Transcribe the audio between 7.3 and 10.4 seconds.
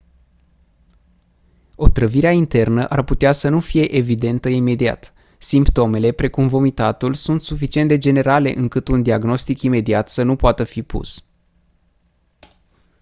suficient de generale încât un diagnostic imediat să nu